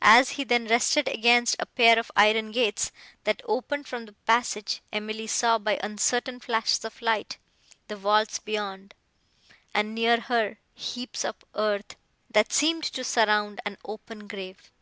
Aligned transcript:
As 0.00 0.30
he 0.30 0.44
then 0.44 0.68
rested 0.68 1.06
against 1.06 1.54
a 1.58 1.66
pair 1.66 1.98
of 1.98 2.10
iron 2.16 2.50
gates, 2.50 2.92
that 3.24 3.42
opened 3.44 3.86
from 3.86 4.06
the 4.06 4.14
passage, 4.24 4.80
Emily 4.90 5.26
saw, 5.26 5.58
by 5.58 5.78
uncertain 5.82 6.40
flashes 6.40 6.82
of 6.82 7.02
light, 7.02 7.36
the 7.86 7.94
vaults 7.96 8.38
beyond, 8.38 8.94
and, 9.74 9.94
near 9.94 10.18
her, 10.18 10.56
heaps 10.72 11.26
of 11.26 11.36
earth, 11.54 11.96
that 12.30 12.54
seemed 12.54 12.84
to 12.84 13.04
surround 13.04 13.60
an 13.66 13.76
open 13.84 14.26
grave. 14.26 14.72